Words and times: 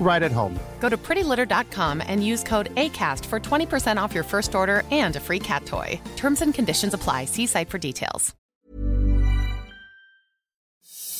right 0.00 0.22
at 0.22 0.32
home. 0.32 0.58
Go 0.78 0.88
to 0.88 0.96
prettylitter.com 0.96 2.02
and 2.06 2.24
use 2.24 2.44
code 2.44 2.74
ACAST 2.76 3.24
for 3.26 3.40
20% 3.40 4.00
off 4.00 4.14
your 4.14 4.24
first 4.24 4.54
order 4.54 4.82
and 4.90 5.16
a 5.16 5.20
free 5.20 5.40
cat 5.40 5.66
toy. 5.66 6.00
Terms 6.16 6.42
and 6.42 6.54
conditions 6.54 6.94
apply. 6.94 7.24
See 7.24 7.46
site 7.46 7.68
for 7.68 7.78
details. 7.78 8.34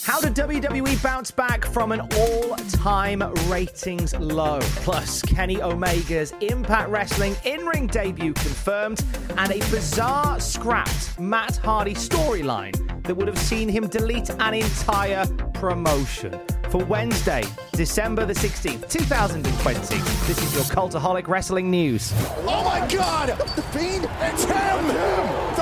How 0.07 0.21
did 0.21 0.37
WWE 0.37 1.03
bounce 1.03 1.33
back 1.33 1.65
from 1.65 1.91
an 1.91 2.01
all 2.01 2.55
time 2.71 3.23
ratings 3.51 4.15
low? 4.15 4.61
Plus, 4.85 5.21
Kenny 5.21 5.61
Omega's 5.61 6.33
Impact 6.41 6.91
Wrestling 6.91 7.35
in 7.45 7.67
ring 7.67 7.89
debut 7.89 8.33
confirmed, 8.33 9.05
and 9.37 9.51
a 9.51 9.59
bizarre 9.69 10.39
scrapped 10.39 11.19
Matt 11.19 11.57
Hardy 11.57 11.95
storyline 11.95 13.03
that 13.03 13.17
would 13.17 13.27
have 13.27 13.37
seen 13.37 13.69
him 13.69 13.89
delete 13.89 14.31
an 14.31 14.55
entire 14.55 15.27
promotion. 15.55 16.41
For 16.77 16.85
Wednesday, 16.85 17.43
December 17.73 18.27
the 18.27 18.35
16th, 18.35 18.91
2020, 18.91 19.97
this 20.27 20.37
is 20.43 20.55
your 20.55 20.65
Cultaholic 20.65 21.27
Wrestling 21.27 21.71
News. 21.71 22.13
Oh 22.47 22.63
my 22.67 22.87
god! 22.89 23.31
The 23.31 23.63
Fiend! 23.63 24.07
It's 24.21 24.45
him! 24.45 24.87
The 24.87 24.93
Mandible 24.93 25.56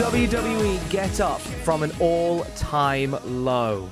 WWE 0.00 0.88
get 0.88 1.20
up 1.20 1.42
from 1.42 1.82
an 1.82 1.92
all 2.00 2.44
time 2.56 3.14
low? 3.44 3.90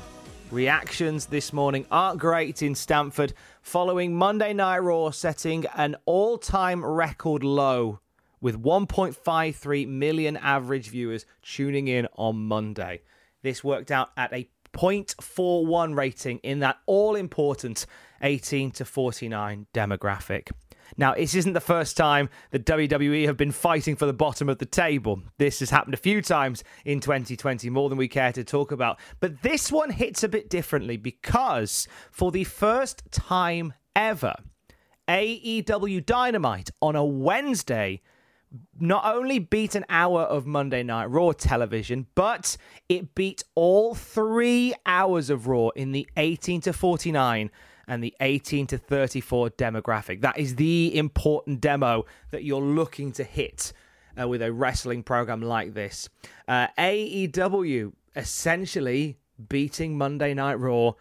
Reactions 0.51 1.27
this 1.27 1.53
morning 1.53 1.85
aren't 1.91 2.19
great 2.19 2.63
in 2.63 2.75
Stamford 2.75 3.35
following 3.61 4.17
Monday 4.17 4.55
Night 4.55 4.79
Raw 4.79 5.11
setting 5.11 5.67
an 5.77 5.97
all 6.07 6.39
time 6.39 6.83
record 6.83 7.45
low 7.45 8.01
with 8.41 8.59
1.53 8.59 9.87
million 9.87 10.39
average 10.39 10.89
viewers 10.89 11.27
tuning 11.43 11.89
in 11.89 12.09
on 12.17 12.37
Monday. 12.37 13.03
This 13.43 13.63
worked 13.63 13.91
out 13.91 14.11
at 14.17 14.33
a 14.33 14.49
0.41 14.73 15.95
rating 15.95 16.39
in 16.39 16.61
that 16.61 16.79
all 16.87 17.17
important 17.17 17.85
18 18.23 18.71
to 18.71 18.87
49 18.87 19.67
demographic. 19.75 20.53
Now, 20.97 21.15
this 21.15 21.35
isn't 21.35 21.53
the 21.53 21.61
first 21.61 21.97
time 21.97 22.29
that 22.51 22.67
WWE 22.67 23.27
have 23.27 23.37
been 23.37 23.53
fighting 23.53 23.97
for 23.97 24.07
the 24.07 24.13
bottom 24.13 24.49
of 24.49 24.59
the 24.59 24.67
table. 24.67 25.23
This 25.39 25.61
has 25.61 25.71
happened 25.71 25.95
a 25.95 25.99
few 25.99 26.23
times 26.23 26.65
in 26.85 27.01
2020, 27.01 27.71
more 27.71 27.89
than 27.89 27.99
we 27.99 28.09
care 28.09 28.33
to 28.33 28.45
talk 28.45 28.73
about. 28.73 28.99
But 29.21 29.43
this 29.43 29.71
one 29.71 29.91
hits 29.91 30.23
a 30.23 30.29
bit 30.29 30.49
differently 30.49 30.97
because 30.97 31.87
for 32.11 32.31
the 32.31 32.45
first 32.45 33.03
time 33.11 33.75
ever, 33.95 34.35
AEW 35.09 36.05
Dynamite 36.05 36.71
on 36.83 36.97
a 36.97 37.05
Wednesday 37.05 38.01
not 38.79 39.05
only 39.05 39.39
beat 39.39 39.75
an 39.75 39.85
hour 39.89 40.23
of 40.23 40.47
Monday 40.47 40.83
Night 40.83 41.07
Raw 41.07 41.33
television, 41.33 42.07
but 42.15 42.57
it 42.89 43.15
beat 43.15 43.45
all 43.55 43.95
three 43.95 44.75
hours 44.87 45.31
of 45.31 45.47
Raw 45.47 45.69
in 45.71 45.93
the 45.93 46.09
18 46.17 46.63
to 46.63 46.73
49 46.73 47.51
and 47.89 48.05
the 48.05 48.15
18 48.21 48.67
to 48.69 48.79
34 48.79 49.51
demographic. 49.51 50.21
That 50.21 50.39
is 50.39 50.57
the 50.57 50.97
important 50.97 51.61
demo 51.61 52.05
that 52.31 52.45
you're 52.45 52.61
looking 52.61 53.11
to 53.13 53.25
hit 53.25 53.73
uh, 54.21 54.29
with 54.29 54.43
a 54.43 54.53
wrestling 54.53 55.03
program 55.03 55.43
like 55.43 55.75
this. 55.75 56.09
Uh, 56.47 56.69
AEW 56.79 57.93
essentially 58.15 59.17
beating 59.49 59.97
Monday 59.97 60.35
Night 60.35 60.59
Raw 60.61 60.93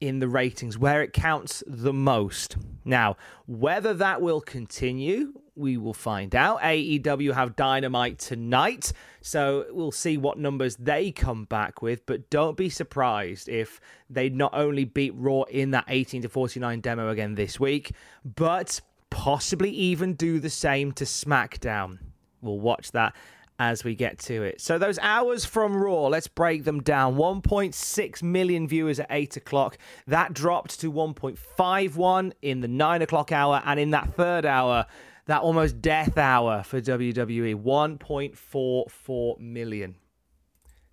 in 0.00 0.18
the 0.18 0.28
ratings 0.28 0.76
where 0.76 1.02
it 1.02 1.12
counts 1.12 1.62
the 1.66 1.92
most. 1.92 2.56
Now, 2.84 3.16
whether 3.46 3.94
that 3.94 4.20
will 4.20 4.40
continue, 4.40 5.34
we 5.54 5.76
will 5.76 5.94
find 5.94 6.34
out. 6.34 6.60
AEW 6.60 7.34
have 7.34 7.56
Dynamite 7.56 8.18
tonight, 8.18 8.92
so 9.20 9.66
we'll 9.70 9.92
see 9.92 10.16
what 10.16 10.38
numbers 10.38 10.76
they 10.76 11.10
come 11.10 11.44
back 11.44 11.82
with. 11.82 12.06
But 12.06 12.30
don't 12.30 12.56
be 12.56 12.70
surprised 12.70 13.48
if 13.48 13.80
they 14.08 14.28
not 14.28 14.54
only 14.54 14.84
beat 14.84 15.14
Raw 15.16 15.42
in 15.42 15.72
that 15.72 15.84
18 15.88 16.22
to 16.22 16.28
49 16.28 16.80
demo 16.80 17.08
again 17.10 17.34
this 17.34 17.60
week, 17.60 17.92
but 18.24 18.80
possibly 19.10 19.70
even 19.70 20.14
do 20.14 20.40
the 20.40 20.50
same 20.50 20.92
to 20.92 21.04
SmackDown. 21.04 21.98
We'll 22.40 22.60
watch 22.60 22.92
that 22.92 23.14
as 23.58 23.84
we 23.84 23.94
get 23.94 24.18
to 24.18 24.42
it. 24.42 24.60
So 24.60 24.78
those 24.78 24.98
hours 25.00 25.44
from 25.44 25.76
Raw, 25.76 26.08
let's 26.08 26.26
break 26.26 26.64
them 26.64 26.82
down. 26.82 27.16
1.6 27.16 28.22
million 28.22 28.66
viewers 28.66 28.98
at 28.98 29.06
8 29.10 29.36
o'clock. 29.36 29.78
That 30.06 30.32
dropped 30.32 30.80
to 30.80 30.90
1.51 30.90 32.32
in 32.42 32.60
the 32.60 32.68
9 32.68 33.02
o'clock 33.02 33.30
hour. 33.30 33.62
And 33.64 33.78
in 33.78 33.90
that 33.90 34.14
third 34.16 34.44
hour, 34.44 34.86
that 35.26 35.42
almost 35.42 35.80
death 35.80 36.18
hour 36.18 36.62
for 36.62 36.80
WWE, 36.80 37.54
1.44 37.62 39.38
million. 39.38 39.96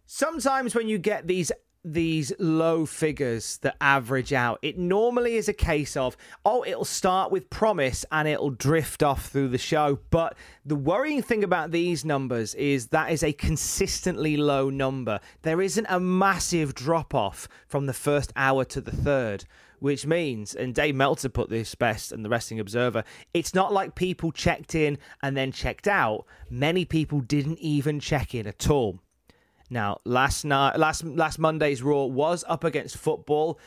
Sometimes 0.06 0.74
when 0.74 0.88
you 0.88 0.98
get 0.98 1.28
these 1.28 1.52
these 1.84 2.34
low 2.40 2.86
figures 2.86 3.58
that 3.60 3.78
average 3.80 4.34
out. 4.34 4.60
It 4.62 4.78
normally 4.78 5.36
is 5.36 5.48
a 5.48 5.54
case 5.54 5.96
of, 5.96 6.18
oh, 6.44 6.64
it'll 6.68 6.86
start 6.86 7.32
with 7.32 7.50
promise 7.50 8.06
and 8.12 8.28
it'll 8.28 8.50
drift 8.50 9.02
off 9.02 9.28
through 9.28 9.50
the 9.50 9.58
show. 9.58 10.00
But 10.10 10.36
the 10.66 10.76
worrying 10.76 11.22
thing 11.22 11.44
about 11.44 11.72
these 11.72 12.04
numbers 12.04 12.54
is 12.56 12.88
that 12.88 13.12
is 13.12 13.24
a 13.24 13.34
consistently 13.34 14.36
low 14.36 14.70
number. 14.70 15.20
There 15.44 15.62
isn't 15.62 15.88
a 15.90 16.00
massive 16.00 16.76
drop 16.76 17.16
off 17.16 17.48
from 17.68 17.86
the 17.86 17.94
first 17.94 18.34
hour 18.36 18.66
to 18.66 18.82
the 18.82 18.92
third. 18.92 19.46
Which 19.80 20.06
means, 20.06 20.56
and 20.56 20.76
Dave 20.76 20.94
Meltzer 20.94 21.30
put 21.30 21.50
this 21.50 21.74
best 21.74 22.12
and 22.12 22.26
the 22.26 22.28
Wrestling 22.28 22.60
Observer, 22.60 23.06
it's 23.34 23.54
not 23.54 23.72
like 23.72 23.96
people 23.96 24.34
checked 24.34 24.76
in 24.76 24.98
and 25.24 25.38
then 25.38 25.54
checked 25.54 25.88
out. 25.88 26.26
Many 26.50 26.84
people 26.84 27.22
didn't 27.22 27.60
even 27.60 28.02
check 28.02 28.36
in 28.36 28.46
at 28.46 28.70
all. 28.70 29.00
Now, 29.70 30.00
last 30.06 30.46
night, 30.46 30.78
last 30.78 31.04
last 31.04 31.40
Monday's 31.40 31.84
Raw 31.84 32.06
was 32.06 32.44
up 32.48 32.64
against 32.64 32.98
football. 32.98 33.60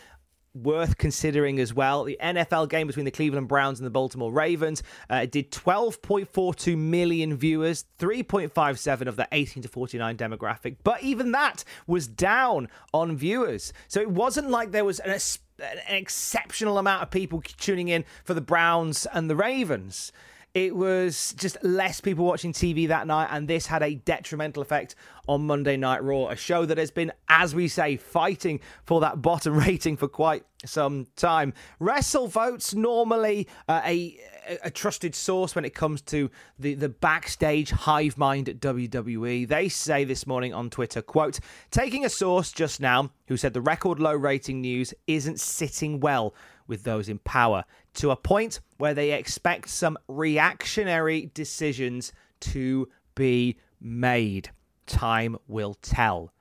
Worth 0.55 0.99
considering 0.99 1.59
as 1.61 1.73
well. 1.73 2.05
The 2.05 2.19
NFL 2.23 2.69
game 2.69 2.87
between 2.87 3.07
the 3.07 3.11
Cleveland 3.11 3.49
Browns 3.49 3.81
and 3.81 3.87
the 3.87 3.91
Baltimore 3.91 4.31
Ravens 4.31 4.83
uh, 5.09 5.25
did 5.25 5.51
12.42 5.51 6.77
million 6.77 7.39
viewers, 7.39 7.87
3.57 7.99 9.07
of 9.07 9.17
the 9.17 9.27
18 9.33 9.63
to 9.63 9.69
49 9.71 10.15
demographic. 10.19 10.77
But 10.85 11.03
even 11.03 11.33
that 11.33 11.65
was 11.87 12.07
down 12.07 12.69
on 12.93 13.17
viewers. 13.17 13.73
So 13.89 14.03
it 14.03 14.11
wasn't 14.11 14.51
like 14.51 14.73
there 14.73 14.85
was 14.85 14.99
an, 14.99 15.19
an 15.63 15.97
exceptional 15.97 16.77
amount 16.77 17.03
of 17.03 17.11
people 17.11 17.41
tuning 17.41 17.89
in 17.89 18.05
for 18.23 18.35
the 18.35 18.43
Browns 18.43 19.07
and 19.07 19.31
the 19.31 19.37
Ravens 19.37 20.13
it 20.55 20.77
was 20.77 21.35
just 21.39 21.57
less 21.63 22.01
people 22.01 22.25
watching 22.25 22.53
TV 22.53 22.89
that 22.89 23.07
night, 23.07 23.29
and 23.31 23.49
this 23.49 23.67
had 23.67 23.83
a 23.83 23.95
detrimental 23.95 24.63
effect 24.63 24.95
on 25.27 25.47
Monday 25.47 25.77
Night 25.77 26.03
Raw, 26.03 26.29
a 26.29 26.37
show 26.37 26.67
that 26.67 26.77
has 26.79 26.91
been, 26.91 27.13
as 27.29 27.55
we 27.55 27.69
say, 27.69 27.97
fighting 27.97 28.61
for 28.85 29.01
that 29.01 29.23
bottom 29.23 29.55
rating 29.59 29.97
for 29.97 30.09
quite 30.09 30.45
some 30.65 31.07
time. 31.17 31.55
WrestleVotes 31.81 32.75
normally 32.75 33.49
uh, 33.69 33.81
a 33.85 34.19
a 34.63 34.71
trusted 34.71 35.15
source 35.15 35.55
when 35.55 35.65
it 35.65 35.75
comes 35.75 36.03
to 36.03 36.31
the, 36.59 36.75
the 36.75 36.89
backstage 36.89 37.71
hive 37.71 38.19
mind 38.19 38.49
at 38.49 38.61
WWE. 38.61 39.47
They 39.47 39.69
say 39.69 40.05
this 40.05 40.27
morning 40.27 40.53
on 40.53 40.71
Twitter, 40.71 41.01
quote, 41.01 41.39
taking 41.71 42.05
a 42.05 42.09
source 42.09 42.53
just 42.53 42.81
now 42.81 43.11
who 43.29 43.37
said 43.37 43.55
the 43.55 43.61
record 43.61 44.01
low 44.01 44.15
rating 44.15 44.61
news 44.61 44.93
isn't 45.07 45.41
sitting 45.41 46.01
well 46.01 46.35
with 46.67 46.85
those 46.85 47.09
in 47.09 47.19
power 47.19 47.65
to 47.95 48.11
a 48.11 48.17
point 48.17 48.61
where 48.79 48.95
they 48.95 49.13
expect 49.13 49.69
some 49.69 49.99
reactionary 50.09 51.31
decisions 51.35 52.13
to 52.41 52.89
be 53.15 53.59
made. 53.81 54.51
Time 54.87 55.37
will 55.47 55.75
tell. 55.75 56.33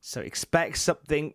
So 0.00 0.20
expect 0.20 0.78
something 0.78 1.34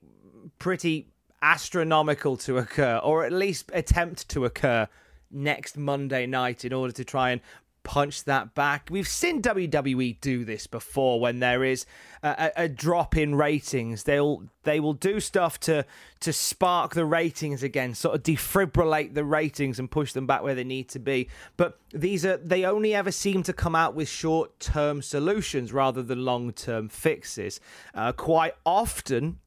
pretty 0.60 1.08
astronomical 1.42 2.38
to 2.38 2.58
occur, 2.58 2.98
or 2.98 3.26
at 3.26 3.32
least 3.32 3.72
attempt 3.74 4.30
to 4.30 4.46
occur 4.46 4.88
next 5.32 5.78
Monday 5.78 6.26
night 6.26 6.66
in 6.66 6.74
order 6.74 6.94
to 6.94 7.04
try 7.06 7.32
and 7.32 7.42
punch 7.90 8.26
that 8.26 8.54
back. 8.54 8.88
We've 8.92 9.08
seen 9.08 9.42
WWE 9.42 10.22
do 10.22 10.46
this 10.46 10.68
before 10.68 11.20
when 11.20 11.40
there 11.40 11.64
is 11.64 11.88
a, 12.22 12.52
a, 12.56 12.70
drop 12.70 13.18
in 13.18 13.34
ratings. 13.34 14.04
They'll 14.04 14.44
they 14.62 14.80
will 14.80 14.94
do 14.94 15.20
stuff 15.20 15.60
to 15.62 15.84
to 16.20 16.32
spark 16.32 16.94
the 16.94 17.04
ratings 17.04 17.64
again, 17.64 17.96
sort 17.96 18.14
of 18.14 18.22
defibrillate 18.22 19.16
the 19.16 19.24
ratings 19.24 19.80
and 19.80 19.90
push 19.90 20.14
them 20.14 20.28
back 20.28 20.44
where 20.44 20.54
they 20.54 20.64
need 20.64 20.88
to 20.90 21.00
be. 21.00 21.30
But 21.58 21.80
these 21.92 22.24
are 22.28 22.38
they 22.38 22.64
only 22.64 22.94
ever 22.94 23.12
seem 23.12 23.42
to 23.42 23.54
come 23.54 23.74
out 23.76 23.96
with 23.96 24.08
short 24.08 24.60
term 24.60 25.02
solutions 25.02 25.74
rather 25.74 26.04
than 26.04 26.24
long 26.24 26.54
term 26.54 26.90
fixes. 26.90 27.60
Uh, 27.96 28.12
quite 28.12 28.54
often 28.68 29.40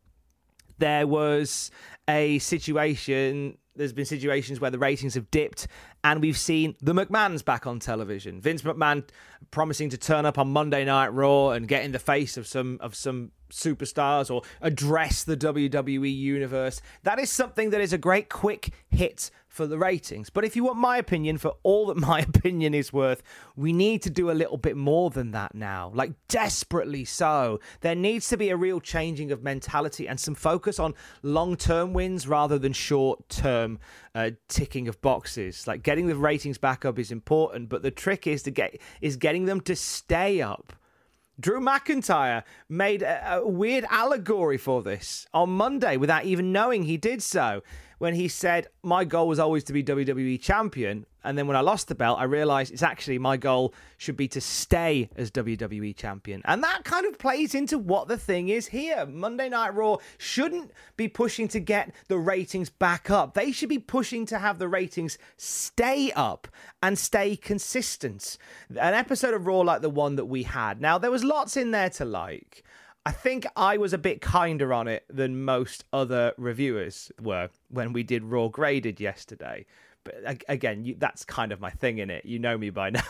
there 0.78 1.06
was 1.06 1.70
a 2.08 2.40
situation 2.40 3.56
there's 3.76 3.92
been 3.92 4.04
situations 4.04 4.60
where 4.60 4.70
the 4.70 4.78
ratings 4.78 5.14
have 5.14 5.30
dipped 5.30 5.66
and 6.04 6.20
we've 6.20 6.38
seen 6.38 6.76
the 6.80 6.92
McMahons 6.92 7.44
back 7.44 7.66
on 7.66 7.78
television. 7.78 8.40
Vince 8.40 8.62
McMahon 8.62 9.08
promising 9.50 9.90
to 9.90 9.98
turn 9.98 10.26
up 10.26 10.38
on 10.38 10.52
Monday 10.52 10.84
Night 10.84 11.08
Raw 11.08 11.50
and 11.50 11.66
get 11.66 11.84
in 11.84 11.92
the 11.92 11.98
face 11.98 12.36
of 12.36 12.46
some 12.46 12.78
of 12.80 12.94
some 12.94 13.32
superstars 13.52 14.31
or 14.31 14.43
address 14.60 15.25
the 15.25 15.37
WWE 15.37 16.14
universe. 16.14 16.81
That 17.02 17.19
is 17.19 17.31
something 17.31 17.70
that 17.70 17.81
is 17.81 17.93
a 17.93 17.99
great 17.99 18.28
quick 18.28 18.72
hit 18.90 19.31
for 19.52 19.66
the 19.66 19.76
ratings. 19.76 20.31
But 20.31 20.46
if 20.46 20.56
you 20.56 20.64
want 20.64 20.78
my 20.78 20.96
opinion, 20.96 21.37
for 21.37 21.54
all 21.62 21.87
that 21.87 21.96
my 21.99 22.20
opinion 22.20 22.75
is 22.75 22.93
worth, 22.93 23.22
we 23.54 23.72
need 23.72 24.02
to 24.02 24.10
do 24.10 24.31
a 24.31 24.32
little 24.32 24.56
bit 24.56 24.76
more 24.76 25.10
than 25.10 25.32
that 25.32 25.54
now. 25.54 25.93
Like, 25.94 26.12
desperately 26.28 27.04
so. 27.04 27.60
There 27.82 27.94
needs 27.94 28.28
to 28.28 28.37
be 28.37 28.49
a 28.49 28.56
real 28.56 28.81
changing 28.81 29.31
of 29.31 29.43
mentality 29.43 30.08
and 30.08 30.19
some 30.19 30.34
focus 30.34 30.78
on 30.78 30.94
long 31.22 31.56
term 31.56 31.93
wins 31.93 32.26
rather 32.26 32.58
than 32.58 32.72
short 32.72 33.28
term 33.28 33.78
uh, 34.14 34.31
ticking 34.49 34.88
of 34.88 35.00
boxes. 35.02 35.66
Like, 35.66 35.82
getting 35.82 36.06
the 36.06 36.16
ratings 36.16 36.56
back 36.58 36.84
up 36.84 36.99
is 36.99 37.12
important, 37.12 37.69
but 37.69 37.82
the 37.82 37.90
trick 37.90 38.26
is 38.26 38.43
to 38.44 38.50
get 38.50 38.81
is 39.02 39.16
getting 39.16 39.44
them 39.44 39.60
to 39.62 39.76
stay 39.76 40.40
up. 40.40 40.72
Drew 41.42 41.60
McIntyre 41.60 42.44
made 42.68 43.02
a, 43.02 43.38
a, 43.38 43.46
weird 43.46 43.84
allegory 43.90 44.56
for 44.56 44.80
this 44.80 45.26
on 45.34 45.50
Monday 45.50 45.96
without 45.96 46.24
even 46.24 46.52
knowing 46.52 46.84
he 46.84 46.96
did 46.96 47.20
so 47.20 47.62
when 47.98 48.14
he 48.14 48.28
said, 48.28 48.68
My 48.84 49.04
goal 49.04 49.26
was 49.26 49.40
always 49.40 49.64
to 49.64 49.72
be 49.72 49.82
WWE 49.82 50.40
champion. 50.40 51.04
And 51.24 51.38
then 51.38 51.46
when 51.46 51.56
I 51.56 51.60
lost 51.60 51.88
the 51.88 51.94
belt, 51.94 52.19
I 52.19 52.24
realized 52.24 52.72
it's 52.72 52.82
actually 52.82 53.19
my 53.19 53.36
goal 53.36 53.74
should 53.96 54.16
be 54.16 54.28
to 54.28 54.40
stay 54.40 55.08
as 55.16 55.30
WWE 55.30 55.96
champion. 55.96 56.42
And 56.44 56.62
that 56.64 56.84
kind 56.84 57.06
of 57.06 57.19
plays 57.19 57.54
into 57.54 57.78
what 57.78 58.08
the 58.08 58.16
thing 58.16 58.48
is 58.48 58.69
here. 58.69 59.06
Monday 59.06 59.48
Night 59.48 59.74
Raw 59.74 59.98
shouldn't 60.19 60.72
be 60.96 61.08
pushing 61.08 61.48
to 61.48 61.60
get 61.60 61.92
the 62.08 62.19
ratings 62.19 62.70
back 62.70 63.10
up. 63.10 63.34
They 63.34 63.52
should 63.52 63.69
be 63.69 63.78
pushing 63.78 64.26
to 64.26 64.38
have 64.38 64.58
the 64.58 64.69
ratings 64.69 65.19
stay 65.36 66.12
up 66.12 66.48
and 66.82 66.98
stay 66.98 67.36
consistent. 67.36 68.38
An 68.70 68.94
episode 68.94 69.34
of 69.34 69.46
Raw 69.46 69.60
like 69.60 69.82
the 69.82 69.90
one 69.90 70.16
that 70.16 70.26
we 70.26 70.42
had. 70.42 70.80
Now, 70.80 70.98
there 70.98 71.10
was 71.10 71.25
lots 71.25 71.56
in 71.56 71.70
there 71.70 71.90
to 71.90 72.04
like. 72.04 72.64
I 73.04 73.10
think 73.10 73.46
I 73.56 73.78
was 73.78 73.92
a 73.92 73.98
bit 73.98 74.20
kinder 74.20 74.72
on 74.72 74.86
it 74.86 75.04
than 75.10 75.44
most 75.44 75.84
other 75.92 76.34
reviewers 76.36 77.10
were 77.20 77.50
when 77.68 77.92
we 77.92 78.04
did 78.04 78.22
Raw 78.22 78.46
Graded 78.46 79.00
yesterday. 79.00 79.66
But 80.04 80.43
again, 80.49 80.84
you, 80.84 80.96
that's 80.99 81.25
kind 81.25 81.52
of 81.52 81.60
my 81.60 81.70
thing 81.70 81.99
in 81.99 82.10
it. 82.10 82.25
You 82.25 82.38
know 82.38 82.58
me 82.58 82.70
by 82.70 82.90
now. 82.90 83.02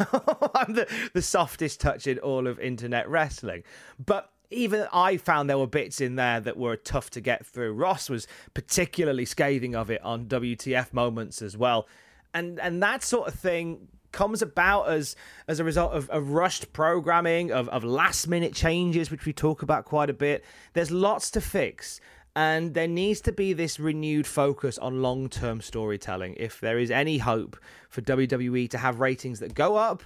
I'm 0.55 0.75
the, 0.75 0.89
the 1.15 1.23
softest 1.23 1.81
touch 1.81 2.07
in 2.07 2.19
all 2.19 2.47
of 2.47 2.59
internet 2.61 3.09
wrestling. 3.09 3.63
But 4.05 4.31
even 4.51 4.87
I 4.93 5.17
found 5.17 5.49
there 5.49 5.59
were 5.59 5.67
bits 5.67 6.01
in 6.01 6.17
there 6.17 6.41
that 6.41 6.57
were 6.57 6.77
tough 6.77 7.11
to 7.11 7.21
get 7.21 7.47
through. 7.47 7.73
Ross 7.73 8.11
was 8.11 8.27
particularly 8.55 9.25
scathing 9.25 9.75
of 9.75 9.91
it 9.91 10.03
on 10.03 10.27
WTF 10.27 10.93
moments 10.93 11.43
as 11.43 11.57
well. 11.57 11.89
And 12.35 12.59
and 12.61 12.83
that 12.83 13.03
sort 13.03 13.29
of 13.29 13.35
thing 13.35 13.89
comes 14.13 14.43
about 14.43 14.89
as 14.89 15.17
as 15.49 15.59
a 15.59 15.65
result 15.65 15.93
of, 15.93 16.09
of 16.11 16.31
rushed 16.31 16.73
programming, 16.73 17.51
of, 17.51 17.69
of 17.71 17.83
last 17.83 18.29
minute 18.29 18.55
changes, 18.55 19.11
which 19.11 19.25
we 19.25 19.33
talk 19.33 19.63
about 19.63 19.85
quite 19.85 20.11
a 20.11 20.15
bit. 20.15 20.45
There's 20.75 20.91
lots 20.91 21.31
to 21.33 21.41
fix. 21.41 22.01
And 22.35 22.73
there 22.73 22.89
needs 22.89 23.21
to 23.23 23.33
be 23.33 23.53
this 23.53 23.79
renewed 23.79 24.27
focus 24.27 24.79
on 24.79 25.03
long 25.03 25.29
term 25.29 25.61
storytelling 25.61 26.35
if 26.39 26.61
there 26.61 26.79
is 26.79 26.91
any 26.91 27.19
hope 27.19 27.59
for 27.91 28.01
WWE 28.01 28.71
to 28.71 28.79
have 28.79 29.01
ratings 29.01 29.41
that 29.41 29.55
go 29.55 29.77
up 29.77 30.03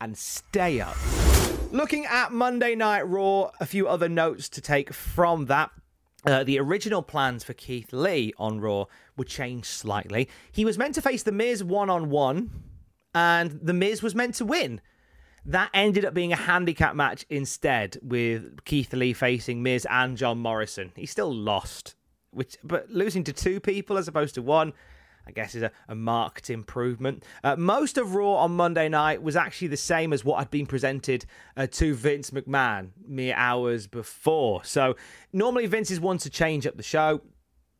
and 0.00 0.16
stay 0.16 0.80
up. 0.80 0.96
Looking 1.72 2.06
at 2.06 2.32
Monday 2.32 2.74
Night 2.74 3.02
Raw, 3.02 3.50
a 3.60 3.66
few 3.66 3.88
other 3.88 4.08
notes 4.08 4.48
to 4.50 4.60
take 4.60 4.92
from 4.92 5.46
that. 5.46 5.70
Uh, 6.26 6.44
the 6.44 6.58
original 6.58 7.02
plans 7.02 7.42
for 7.42 7.54
Keith 7.54 7.92
Lee 7.92 8.32
on 8.38 8.60
Raw 8.60 8.84
would 9.16 9.26
change 9.28 9.64
slightly. 9.64 10.28
He 10.52 10.64
was 10.64 10.76
meant 10.76 10.94
to 10.96 11.02
face 11.02 11.22
The 11.22 11.32
Miz 11.32 11.64
one 11.64 11.88
on 11.88 12.10
one 12.10 12.50
and 13.14 13.58
The 13.62 13.72
Miz 13.72 14.02
was 14.02 14.14
meant 14.14 14.34
to 14.36 14.44
win. 14.44 14.80
That 15.46 15.70
ended 15.72 16.04
up 16.04 16.14
being 16.14 16.32
a 16.32 16.36
handicap 16.36 16.94
match 16.94 17.24
instead, 17.30 17.98
with 18.02 18.64
Keith 18.64 18.92
Lee 18.92 19.12
facing 19.12 19.62
Miz 19.62 19.86
and 19.90 20.16
John 20.16 20.38
Morrison. 20.38 20.92
He 20.96 21.06
still 21.06 21.34
lost, 21.34 21.94
which 22.30 22.56
but 22.62 22.90
losing 22.90 23.24
to 23.24 23.32
two 23.32 23.58
people 23.60 23.96
as 23.96 24.06
opposed 24.06 24.34
to 24.34 24.42
one, 24.42 24.74
I 25.26 25.32
guess 25.32 25.54
is 25.54 25.62
a, 25.62 25.72
a 25.88 25.94
marked 25.94 26.50
improvement. 26.50 27.24
Uh, 27.42 27.56
most 27.56 27.96
of 27.96 28.14
Raw 28.14 28.34
on 28.34 28.52
Monday 28.52 28.88
night 28.88 29.22
was 29.22 29.36
actually 29.36 29.68
the 29.68 29.76
same 29.76 30.12
as 30.12 30.24
what 30.24 30.38
had 30.38 30.50
been 30.50 30.66
presented 30.66 31.24
uh, 31.56 31.66
to 31.68 31.94
Vince 31.94 32.30
McMahon 32.30 32.90
mere 33.06 33.34
hours 33.36 33.86
before. 33.86 34.64
So 34.64 34.96
normally 35.32 35.66
Vince 35.66 35.90
is 35.90 36.00
one 36.00 36.18
to 36.18 36.30
change 36.30 36.66
up 36.66 36.76
the 36.76 36.82
show. 36.82 37.22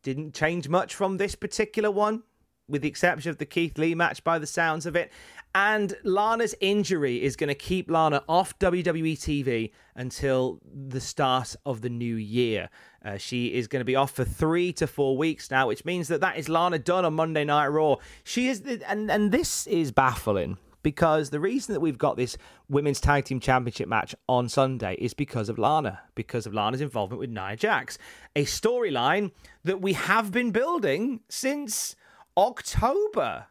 Didn't 0.02 0.34
change 0.34 0.68
much 0.68 0.94
from 0.94 1.18
this 1.18 1.34
particular 1.34 1.90
one 1.90 2.22
with 2.70 2.82
the 2.82 2.88
exception 2.88 3.30
of 3.30 3.38
the 3.38 3.46
Keith 3.46 3.76
Lee 3.76 3.94
match 3.94 4.22
by 4.24 4.38
the 4.38 4.46
sounds 4.46 4.86
of 4.86 4.96
it. 4.96 5.10
And 5.54 5.96
Lana's 6.04 6.54
injury 6.60 7.22
is 7.22 7.34
going 7.34 7.48
to 7.48 7.54
keep 7.56 7.90
Lana 7.90 8.22
off 8.28 8.56
WWE 8.60 9.14
TV 9.14 9.72
until 9.96 10.60
the 10.64 11.00
start 11.00 11.56
of 11.66 11.80
the 11.80 11.88
new 11.88 12.14
year. 12.14 12.70
Uh, 13.04 13.16
she 13.16 13.54
is 13.54 13.66
going 13.66 13.80
to 13.80 13.84
be 13.84 13.96
off 13.96 14.12
for 14.12 14.24
three 14.24 14.72
to 14.74 14.86
four 14.86 15.16
weeks 15.16 15.50
now, 15.50 15.66
which 15.66 15.84
means 15.84 16.06
that 16.08 16.20
that 16.20 16.36
is 16.36 16.48
Lana 16.48 16.78
done 16.78 17.04
on 17.04 17.14
Monday 17.14 17.44
Night 17.44 17.66
Raw. 17.66 17.96
She 18.22 18.48
is, 18.48 18.62
and 18.86 19.10
and 19.10 19.32
this 19.32 19.66
is 19.66 19.90
baffling 19.90 20.58
because 20.82 21.30
the 21.30 21.40
reason 21.40 21.72
that 21.74 21.80
we've 21.80 21.98
got 21.98 22.16
this 22.16 22.36
women's 22.68 23.00
tag 23.00 23.24
team 23.24 23.40
championship 23.40 23.88
match 23.88 24.14
on 24.28 24.48
Sunday 24.48 24.94
is 24.94 25.14
because 25.14 25.48
of 25.48 25.58
Lana, 25.58 26.00
because 26.14 26.46
of 26.46 26.54
Lana's 26.54 26.80
involvement 26.80 27.20
with 27.20 27.30
Nia 27.30 27.56
Jax, 27.56 27.98
a 28.36 28.44
storyline 28.44 29.32
that 29.64 29.80
we 29.80 29.92
have 29.94 30.32
been 30.32 30.50
building 30.50 31.20
since 31.28 31.96
October, 32.36 33.46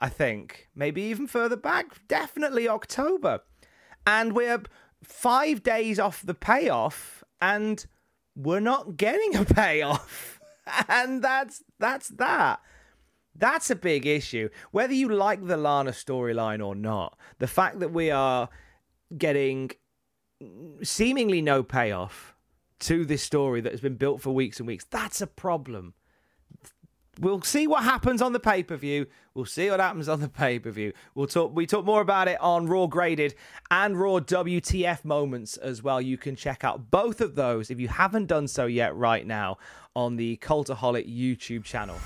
I 0.00 0.08
think. 0.08 0.68
Maybe 0.74 1.02
even 1.02 1.26
further 1.26 1.56
back. 1.56 2.06
Definitely 2.08 2.68
October. 2.68 3.40
And 4.06 4.34
we're 4.34 4.62
five 5.02 5.62
days 5.62 5.98
off 5.98 6.22
the 6.22 6.34
payoff, 6.34 7.24
and 7.40 7.84
we're 8.34 8.60
not 8.60 8.96
getting 8.96 9.36
a 9.36 9.44
payoff. 9.54 10.40
and 10.88 11.22
that's 11.22 11.62
that's 11.78 12.08
that. 12.08 12.60
That's 13.38 13.70
a 13.70 13.76
big 13.76 14.06
issue. 14.06 14.48
Whether 14.70 14.94
you 14.94 15.08
like 15.08 15.46
the 15.46 15.56
Lana 15.56 15.90
storyline 15.90 16.64
or 16.64 16.74
not, 16.74 17.18
the 17.38 17.46
fact 17.46 17.80
that 17.80 17.92
we 17.92 18.10
are 18.10 18.48
getting 19.16 19.72
seemingly 20.82 21.42
no 21.42 21.62
payoff 21.62 22.34
to 22.78 23.04
this 23.04 23.22
story 23.22 23.60
that 23.60 23.72
has 23.72 23.80
been 23.80 23.96
built 23.96 24.20
for 24.22 24.30
weeks 24.30 24.58
and 24.58 24.66
weeks, 24.66 24.84
that's 24.90 25.20
a 25.20 25.26
problem. 25.26 25.94
We'll 27.18 27.40
see 27.40 27.66
what 27.66 27.82
happens 27.82 28.20
on 28.20 28.34
the 28.34 28.40
pay 28.40 28.62
per 28.62 28.76
view. 28.76 29.06
We'll 29.32 29.46
see 29.46 29.70
what 29.70 29.80
happens 29.80 30.08
on 30.08 30.20
the 30.20 30.28
pay 30.28 30.58
per 30.58 30.70
view. 30.70 30.92
We'll 31.14 31.26
talk. 31.26 31.54
We 31.54 31.66
talk 31.66 31.84
more 31.86 32.02
about 32.02 32.28
it 32.28 32.38
on 32.40 32.66
Raw 32.66 32.86
Graded 32.86 33.34
and 33.70 33.98
Raw 33.98 34.18
WTF 34.18 35.02
moments 35.04 35.56
as 35.56 35.82
well. 35.82 36.00
You 36.00 36.18
can 36.18 36.36
check 36.36 36.62
out 36.62 36.90
both 36.90 37.22
of 37.22 37.34
those 37.34 37.70
if 37.70 37.80
you 37.80 37.88
haven't 37.88 38.26
done 38.26 38.46
so 38.48 38.66
yet 38.66 38.94
right 38.94 39.26
now 39.26 39.56
on 39.94 40.16
the 40.16 40.36
Cultaholic 40.42 41.08
YouTube 41.08 41.64
channel. 41.64 41.96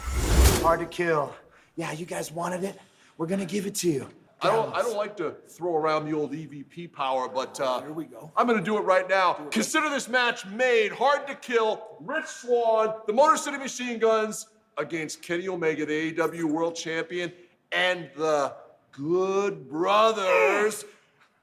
Hard 0.62 0.78
to 0.80 0.86
kill. 0.86 1.34
Yeah, 1.74 1.90
you 1.90 2.06
guys 2.06 2.30
wanted 2.30 2.62
it. 2.62 2.78
We're 3.18 3.26
gonna 3.26 3.44
give 3.44 3.66
it 3.66 3.74
to 3.76 3.90
you. 3.90 4.06
I 4.42 4.46
don't, 4.46 4.74
I 4.74 4.80
don't 4.80 4.96
like 4.96 5.18
to 5.18 5.34
throw 5.48 5.76
around 5.76 6.06
the 6.06 6.16
old 6.16 6.32
EVP 6.32 6.94
power, 6.94 7.28
but 7.28 7.60
uh, 7.60 7.80
here 7.82 7.92
we 7.92 8.06
go. 8.06 8.32
I'm 8.34 8.46
going 8.46 8.58
to 8.58 8.64
do 8.64 8.78
it 8.78 8.82
right 8.82 9.06
now. 9.06 9.34
Consider 9.50 9.90
this 9.90 10.08
match 10.08 10.46
made, 10.46 10.92
hard 10.92 11.26
to 11.26 11.34
kill. 11.34 11.98
Rich 12.00 12.24
Swann, 12.24 12.94
the 13.06 13.12
Motor 13.12 13.36
City 13.36 13.58
Machine 13.58 13.98
Guns 13.98 14.46
against 14.80 15.22
Kenny 15.22 15.48
Omega, 15.48 15.86
the 15.86 16.12
AEW 16.12 16.44
World 16.44 16.74
Champion, 16.74 17.32
and 17.72 18.10
the 18.16 18.54
Good 18.92 19.68
Brothers. 19.68 20.84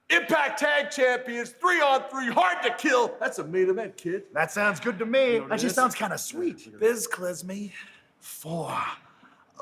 Impact 0.10 0.60
Tag 0.60 0.90
Champions, 0.90 1.50
three 1.50 1.82
on 1.82 2.04
three, 2.10 2.30
hard 2.30 2.64
to 2.64 2.74
kill. 2.76 3.16
That's 3.20 3.40
a 3.40 3.44
main 3.44 3.70
event, 3.70 3.98
kid. 3.98 4.24
That 4.34 4.52
sounds 4.52 4.80
good 4.80 4.98
to 5.00 5.06
me. 5.06 5.34
You 5.34 5.40
know 5.42 5.48
That 5.50 5.60
just 5.60 5.76
sounds 5.76 5.96
kind 5.96 6.14
of 6.14 6.20
sweet. 6.20 6.80
Biz 6.80 7.08
Clisme 7.12 7.72
for 8.20 8.74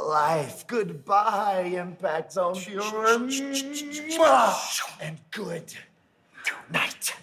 life. 0.01 0.67
Goodbye, 0.67 1.73
Impact 1.75 2.33
Zone. 2.33 2.55
And 5.01 5.19
good 5.31 5.73
night. 6.71 7.15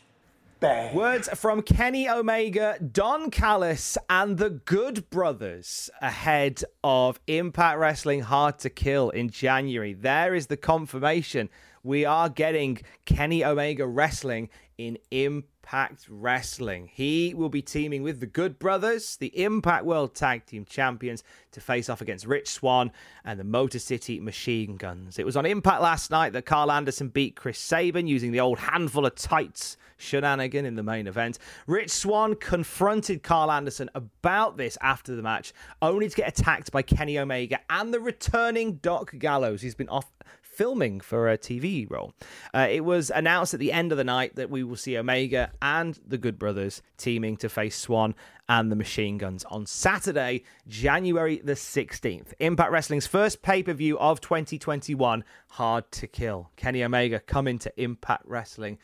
Bang. 0.62 0.94
Words 0.94 1.28
from 1.34 1.60
Kenny 1.60 2.08
Omega, 2.08 2.78
Don 2.78 3.32
Callis, 3.32 3.98
and 4.08 4.38
the 4.38 4.48
Good 4.48 5.10
Brothers 5.10 5.90
ahead 6.00 6.62
of 6.84 7.18
Impact 7.26 7.80
Wrestling 7.80 8.20
Hard 8.20 8.60
to 8.60 8.70
Kill 8.70 9.10
in 9.10 9.28
January. 9.28 9.92
There 9.92 10.36
is 10.36 10.46
the 10.46 10.56
confirmation. 10.56 11.48
We 11.82 12.04
are 12.04 12.28
getting 12.28 12.78
Kenny 13.06 13.44
Omega 13.44 13.88
wrestling 13.88 14.50
in 14.78 14.98
Impact 15.10 15.51
Wrestling. 16.08 16.90
He 16.92 17.34
will 17.34 17.48
be 17.48 17.62
teaming 17.62 18.02
with 18.02 18.20
the 18.20 18.26
Good 18.26 18.58
Brothers, 18.58 19.16
the 19.16 19.36
Impact 19.42 19.84
World 19.84 20.14
Tag 20.14 20.44
Team 20.44 20.64
Champions, 20.64 21.24
to 21.52 21.60
face 21.60 21.88
off 21.88 22.00
against 22.00 22.26
Rich 22.26 22.48
Swann 22.48 22.92
and 23.24 23.40
the 23.40 23.44
Motor 23.44 23.78
City 23.78 24.20
Machine 24.20 24.76
Guns. 24.76 25.18
It 25.18 25.24
was 25.24 25.36
on 25.36 25.46
Impact 25.46 25.80
last 25.80 26.10
night 26.10 26.32
that 26.34 26.46
Karl 26.46 26.70
Anderson 26.70 27.08
beat 27.08 27.36
Chris 27.36 27.58
Sabin 27.58 28.06
using 28.06 28.32
the 28.32 28.40
old 28.40 28.58
handful 28.58 29.06
of 29.06 29.14
tights 29.14 29.76
shenanigan 29.96 30.66
in 30.66 30.74
the 30.74 30.82
main 30.82 31.06
event. 31.06 31.38
Rich 31.66 31.90
Swann 31.90 32.34
confronted 32.34 33.22
Karl 33.22 33.50
Anderson 33.50 33.88
about 33.94 34.56
this 34.56 34.76
after 34.82 35.14
the 35.14 35.22
match, 35.22 35.52
only 35.80 36.08
to 36.08 36.16
get 36.16 36.28
attacked 36.28 36.72
by 36.72 36.82
Kenny 36.82 37.18
Omega 37.18 37.60
and 37.70 37.94
the 37.94 38.00
returning 38.00 38.74
Doc 38.74 39.14
Gallows. 39.18 39.62
He's 39.62 39.74
been 39.74 39.88
off 39.88 40.10
filming 40.52 41.00
for 41.00 41.30
a 41.30 41.38
TV 41.38 41.90
role. 41.90 42.12
Uh, 42.52 42.68
it 42.70 42.84
was 42.84 43.10
announced 43.10 43.54
at 43.54 43.60
the 43.60 43.72
end 43.72 43.90
of 43.90 43.98
the 43.98 44.04
night 44.04 44.36
that 44.36 44.50
we 44.50 44.62
will 44.62 44.76
see 44.76 44.96
Omega 44.96 45.50
and 45.60 45.98
the 46.06 46.18
Good 46.18 46.38
Brothers 46.38 46.82
teaming 46.96 47.36
to 47.38 47.48
face 47.48 47.76
Swann 47.76 48.14
and 48.48 48.70
the 48.70 48.76
Machine 48.76 49.18
Guns 49.18 49.44
on 49.44 49.64
Saturday, 49.66 50.42
January 50.68 51.40
the 51.42 51.54
16th. 51.54 52.34
Impact 52.38 52.70
Wrestling's 52.70 53.06
first 53.06 53.40
pay 53.42 53.62
per 53.62 53.72
view 53.72 53.98
of 53.98 54.20
2021, 54.20 55.24
Hard 55.52 55.90
to 55.92 56.06
Kill. 56.06 56.50
Kenny 56.56 56.84
Omega 56.84 57.20
coming 57.20 57.58
to 57.60 57.72
Impact 57.82 58.24
Wrestling 58.26 58.78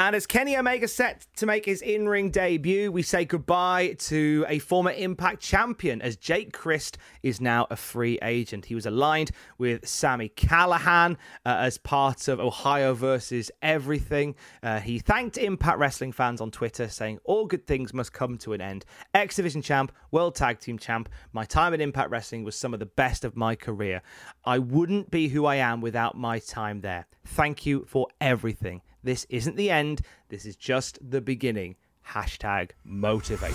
and 0.00 0.14
as 0.14 0.28
Kenny 0.28 0.56
Omega 0.56 0.86
set 0.86 1.26
to 1.36 1.44
make 1.46 1.64
his 1.64 1.82
in 1.82 2.08
ring 2.08 2.30
debut, 2.30 2.92
we 2.92 3.02
say 3.02 3.24
goodbye 3.24 3.96
to 3.98 4.44
a 4.48 4.60
former 4.60 4.92
Impact 4.92 5.42
champion 5.42 6.00
as 6.00 6.14
Jake 6.14 6.52
Crist 6.52 6.98
is 7.24 7.40
now 7.40 7.66
a 7.68 7.74
free 7.74 8.16
agent. 8.22 8.66
He 8.66 8.76
was 8.76 8.86
aligned 8.86 9.32
with 9.58 9.88
Sami 9.88 10.28
Callihan 10.28 11.16
uh, 11.44 11.56
as 11.58 11.78
part 11.78 12.28
of 12.28 12.38
Ohio 12.38 12.94
versus 12.94 13.50
Everything. 13.60 14.36
Uh, 14.62 14.78
he 14.78 15.00
thanked 15.00 15.36
Impact 15.36 15.78
Wrestling 15.78 16.12
fans 16.12 16.40
on 16.40 16.52
Twitter, 16.52 16.86
saying, 16.86 17.18
All 17.24 17.46
good 17.46 17.66
things 17.66 17.92
must 17.92 18.12
come 18.12 18.38
to 18.38 18.52
an 18.52 18.60
end. 18.60 18.84
X 19.14 19.34
Division 19.34 19.62
champ, 19.62 19.90
World 20.12 20.36
Tag 20.36 20.60
Team 20.60 20.78
champ, 20.78 21.08
my 21.32 21.44
time 21.44 21.74
at 21.74 21.80
Impact 21.80 22.10
Wrestling 22.10 22.44
was 22.44 22.54
some 22.54 22.72
of 22.72 22.78
the 22.78 22.86
best 22.86 23.24
of 23.24 23.34
my 23.34 23.56
career. 23.56 24.02
I 24.44 24.60
wouldn't 24.60 25.10
be 25.10 25.26
who 25.26 25.44
I 25.44 25.56
am 25.56 25.80
without 25.80 26.16
my 26.16 26.38
time 26.38 26.82
there. 26.82 27.06
Thank 27.24 27.66
you 27.66 27.84
for 27.88 28.06
everything. 28.20 28.82
This 29.02 29.26
isn't 29.28 29.56
the 29.56 29.70
end. 29.70 30.02
This 30.28 30.44
is 30.44 30.56
just 30.56 30.98
the 31.10 31.20
beginning. 31.20 31.76
Hashtag 32.08 32.70
motivate. 32.84 33.54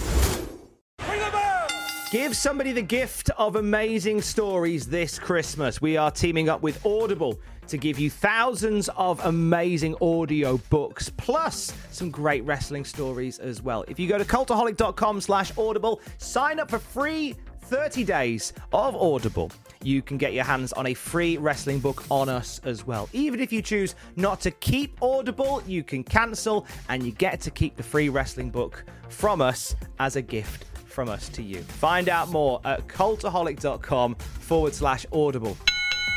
Give 2.12 2.36
somebody 2.36 2.74
the 2.74 2.84
gift 2.84 3.32
of 3.40 3.56
amazing 3.56 4.22
stories 4.22 4.86
this 4.86 5.18
Christmas. 5.18 5.82
We 5.82 5.98
are 5.98 6.12
teaming 6.12 6.48
up 6.48 6.62
with 6.62 6.86
Audible 6.86 7.40
to 7.66 7.76
give 7.76 7.98
you 7.98 8.12
thousands 8.12 8.88
of 8.90 9.20
amazing 9.26 9.96
audio 10.00 10.58
books, 10.70 11.10
plus 11.10 11.74
some 11.90 12.12
great 12.12 12.44
wrestling 12.44 12.86
stories 12.86 13.40
as 13.40 13.64
well. 13.64 13.84
If 13.88 13.98
you 14.00 14.08
go 14.08 14.20
to 14.20 14.26
cultaholic.com 14.26 15.22
slash 15.22 15.58
audible, 15.58 16.02
sign 16.20 16.60
up 16.60 16.70
for 16.70 16.78
free 16.78 17.36
30 17.64 18.04
days 18.04 18.54
of 18.72 18.96
Audible. 18.96 19.52
You 19.84 20.02
can 20.02 20.18
get 20.18 20.34
your 20.34 20.44
hands 20.44 20.74
on 20.74 20.88
a 20.88 20.94
free 20.94 21.38
wrestling 21.38 21.80
book 21.80 22.04
on 22.10 22.30
us 22.30 22.60
as 22.64 22.86
well. 22.86 23.10
Even 23.14 23.40
if 23.40 23.52
you 23.52 23.62
choose 23.62 23.96
not 24.16 24.40
to 24.42 24.52
keep 24.52 25.02
Audible, 25.02 25.64
you 25.66 25.84
can 25.84 26.04
cancel 26.04 26.66
and 26.90 27.04
you 27.04 27.12
get 27.12 27.42
to 27.42 27.52
keep 27.52 27.76
the 27.76 27.84
free 27.84 28.10
wrestling 28.10 28.50
book 28.50 28.86
from 29.10 29.42
us 29.42 29.76
as 30.00 30.16
a 30.16 30.22
gift 30.22 30.66
from 30.86 31.10
us 31.10 31.28
to 31.30 31.42
you. 31.42 31.62
Find 31.64 32.08
out 32.08 32.30
more 32.30 32.62
at 32.64 32.88
cultaholic.com 32.88 34.16
forward 34.16 34.74
slash 34.74 35.06
audible. 35.12 35.58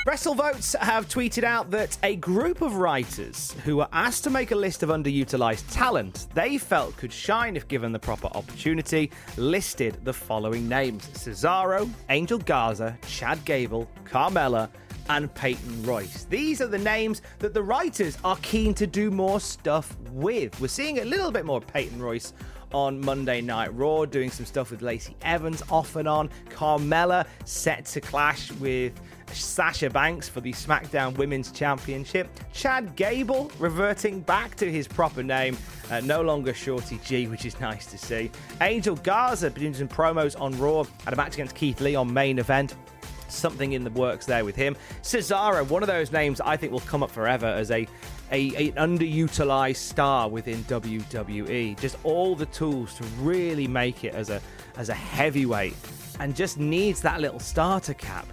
WrestleVotes 0.07 0.79
have 0.79 1.09
tweeted 1.09 1.43
out 1.43 1.73
that 1.73 1.99
a 2.05 2.15
group 2.15 2.63
of 2.63 2.77
writers 2.77 3.57
who 3.65 3.79
were 3.79 3.89
asked 3.91 4.23
to 4.23 4.31
make 4.31 4.53
a 4.53 4.55
list 4.55 4.85
of 4.85 4.91
underutilized 4.91 5.65
talent 5.73 6.29
they 6.33 6.59
felt 6.59 6.97
could 6.97 7.13
shine 7.13 7.57
if 7.57 7.67
given 7.67 7.91
the 7.91 7.99
proper 7.99 8.29
opportunity 8.29 9.11
listed 9.37 9.99
the 10.05 10.13
following 10.13 10.69
names 10.69 11.09
Cesaro, 11.09 11.91
Angel 12.09 12.39
Garza, 12.39 12.97
Chad 13.09 13.45
Gable, 13.45 13.91
Carmella, 14.05 14.71
and 15.09 15.35
Peyton 15.35 15.83
Royce. 15.83 16.23
These 16.31 16.61
are 16.61 16.69
the 16.69 16.79
names 16.79 17.21
that 17.41 17.53
the 17.53 17.63
writers 17.65 18.17
are 18.23 18.37
keen 18.43 18.75
to 18.75 18.87
do 18.87 19.11
more 19.11 19.41
stuff 19.41 19.97
with. 20.13 20.61
We're 20.61 20.69
seeing 20.69 21.01
a 21.01 21.05
little 21.05 21.33
bit 21.33 21.45
more 21.45 21.61
Peyton 21.61 22.01
Royce 22.01 22.33
on 22.73 23.01
Monday 23.01 23.41
Night 23.41 23.75
Raw, 23.75 24.05
doing 24.05 24.31
some 24.31 24.47
stuff 24.47 24.71
with 24.71 24.83
Lacey 24.83 25.17
Evans 25.23 25.65
off 25.69 25.97
and 25.97 26.07
on. 26.07 26.31
Carmella 26.49 27.27
set 27.45 27.87
to 27.87 28.01
clash 28.01 28.53
with 28.53 28.93
Sasha 29.33 29.91
Banks 29.91 30.29
for 30.29 30.41
the 30.41 30.53
SmackDown 30.53 31.17
Women's 31.17 31.51
Championship. 31.51 32.29
Chad 32.53 32.97
Gable 32.97 33.51
reverting 33.59 34.21
back 34.21 34.55
to 34.57 34.71
his 34.71 34.87
proper 34.89 35.23
name, 35.23 35.57
uh, 35.91 36.01
no 36.01 36.23
longer 36.23 36.55
Shorty 36.55 36.99
G, 37.05 37.27
which 37.27 37.45
is 37.45 37.59
nice 37.61 37.87
to 37.87 37.99
see. 37.99 38.31
Angel 38.61 38.97
Garza 38.97 39.51
doing 39.51 39.75
some 39.75 39.89
promos 39.89 40.41
on 40.41 40.59
Raw, 40.59 40.85
had 41.05 41.13
a 41.13 41.17
match 41.17 41.35
against 41.35 41.55
Keith 41.55 41.81
Lee 41.81 41.95
on 41.95 42.13
main 42.13 42.39
event 42.39 42.75
something 43.29 43.73
in 43.73 43.85
the 43.85 43.91
works 43.91 44.27
there 44.27 44.45
with 44.45 44.57
him. 44.57 44.77
Cesaro, 45.03 45.69
one 45.69 45.83
of 45.83 45.89
those 45.89 46.13
names 46.13 46.41
I 46.41 46.57
think 46.57 46.73
will 46.73 46.81
come 46.81 47.03
up 47.03 47.11
forever 47.11 47.47
as 47.47 47.71
a, 47.71 47.87
a, 48.31 48.71
an 48.71 48.99
underutilized 48.99 49.77
star 49.77 50.29
within 50.29 50.63
WWE. 50.65 51.79
Just 51.81 51.97
all 52.05 52.35
the 52.35 52.47
tools 52.47 52.95
to 52.95 53.05
really 53.21 53.67
make 53.67 54.05
it 54.05 54.15
as 54.15 54.31
a 54.31 54.41
as 54.77 54.91
a 54.91 54.95
heavyweight, 54.95 55.75
and 56.21 56.37
just 56.37 56.59
needs 56.59 57.01
that 57.01 57.21
little 57.21 57.41
starter 57.41 57.95
cap. 57.95 58.27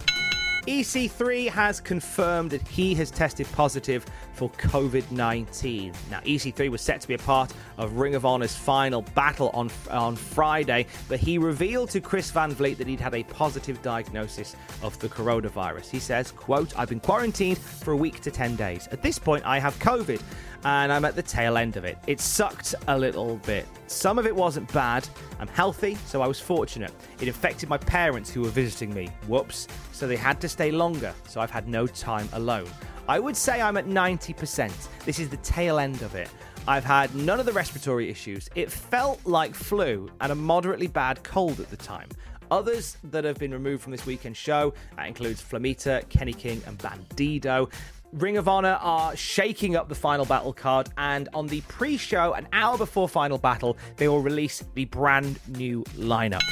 EC3 0.68 1.50
has 1.50 1.82
confirmed 1.82 2.52
that 2.52 2.66
he 2.68 2.96
has 2.96 3.12
tested 3.12 3.46
positive 3.52 4.06
for 4.34 4.50
COVID 4.52 5.12
19. 5.12 5.94
Now, 6.10 6.20
EC3 6.22 6.70
was 6.70 6.82
set 6.82 7.02
to 7.02 7.08
be 7.08 7.14
a 7.14 7.20
part 7.20 7.54
of 7.78 7.98
Ring 7.98 8.16
of 8.16 8.26
Honor's 8.26 8.56
final 8.56 9.02
battle 9.14 9.50
on, 9.54 9.70
on 9.90 10.16
Friday, 10.16 10.88
but 11.08 11.20
he 11.20 11.38
revealed 11.38 11.90
to 11.92 12.02
Chris 12.02 12.32
Van 12.32 12.52
Vliet 12.54 12.78
that 12.78 12.88
he'd 12.88 13.00
had 13.00 13.14
a 13.14 13.24
positive 13.24 13.82
diagnosis 13.82 14.56
of 14.82 14.98
the 15.00 15.10
coronavirus. 15.10 15.90
He 15.90 16.00
says, 16.00 16.32
quote, 16.32 16.78
I've 16.78 16.90
been 16.90 17.00
quarantined 17.00 17.58
for 17.58 17.92
a 17.92 17.98
week 17.98 18.22
to 18.22 18.32
10 18.32 18.56
days. 18.56 18.88
At 18.92 19.02
this 19.02 19.20
point, 19.20 19.46
I 19.46 19.60
have 19.60 19.78
COVID 19.80 20.22
and 20.66 20.94
I'm 20.94 21.06
at 21.06 21.16
the 21.16 21.22
tail 21.22 21.58
end 21.58 21.78
of 21.78 21.86
it. 21.86 21.98
It 22.08 22.20
sucked 22.20 22.76
a 22.88 22.98
little 22.98 23.38
bit. 23.38 23.68
Some 23.88 24.18
of 24.18 24.26
it 24.26 24.36
wasn't 24.36 24.72
bad. 24.74 25.08
I'm 25.40 25.48
healthy, 25.48 25.96
so 26.06 26.22
I 26.22 26.28
was 26.28 26.40
fortunate. 26.40 26.92
It 27.20 27.28
affected 27.28 27.70
my 27.70 27.78
parents 27.78 28.30
who 28.30 28.42
were 28.42 28.50
visiting 28.50 28.94
me. 28.94 29.10
Whoops. 29.28 29.68
So 29.92 30.08
they 30.08 30.16
had 30.16 30.40
to 30.42 30.50
stay 30.50 30.72
longer, 30.72 31.14
so 31.28 31.42
I've 31.42 31.52
had 31.52 31.68
no 31.68 31.86
time 31.86 32.30
alone. 32.34 32.70
I 33.08 33.20
would 33.20 33.36
say 33.36 33.62
I'm 33.62 33.76
at 33.76 33.86
90%. 33.86 34.72
This 35.06 35.20
is 35.20 35.28
the 35.28 35.38
tail 35.38 35.78
end 35.78 36.02
of 36.02 36.16
it. 36.16 36.30
I've 36.68 36.86
had 36.86 37.14
none 37.14 37.40
of 37.40 37.46
the 37.46 37.52
respiratory 37.52 38.10
issues. 38.10 38.50
It 38.56 38.72
felt 38.72 39.20
like 39.26 39.54
flu 39.54 40.10
and 40.22 40.32
a 40.32 40.36
moderately 40.36 40.88
bad 40.88 41.22
cold 41.24 41.60
at 41.60 41.70
the 41.70 41.76
time. 41.76 42.08
Others 42.50 42.98
that 43.06 43.26
have 43.26 43.38
been 43.38 43.52
removed 43.52 43.84
from 43.84 43.92
this 43.92 44.06
weekend 44.06 44.38
show 44.38 44.74
that 44.96 45.08
includes 45.08 45.42
Flamita, 45.42 46.08
Kenny 46.08 46.34
King, 46.34 46.62
and 46.66 46.78
Bandido. 46.78 47.70
Ring 48.14 48.38
of 48.38 48.48
Honor 48.48 48.78
are 48.80 49.16
shaking 49.16 49.76
up 49.76 49.90
the 49.90 49.96
final 49.96 50.24
battle 50.24 50.54
card, 50.54 50.88
and 50.98 51.28
on 51.34 51.48
the 51.48 51.62
pre 51.62 51.98
show, 51.98 52.34
an 52.34 52.48
hour 52.54 52.78
before 52.78 53.10
final 53.10 53.40
battle, 53.40 53.76
they 53.98 54.08
will 54.08 54.22
release 54.22 54.64
the 54.76 54.86
brand 54.86 55.40
new 55.48 55.84
lineup. 55.98 56.44